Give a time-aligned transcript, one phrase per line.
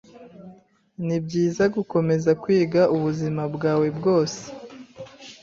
[1.05, 4.41] Nibyiza gukomeza kwiga ubuzima bwawe bwose.